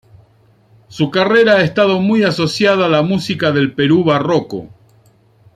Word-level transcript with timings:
Su 0.87 1.11
carrera 1.11 1.57
ha 1.57 1.61
estado 1.63 1.99
muy 1.99 2.23
asociada 2.23 2.87
a 2.87 2.89
la 2.89 3.03
música 3.03 3.51
del 3.51 3.73
Perú 3.75 4.03
barroco. 4.03 4.67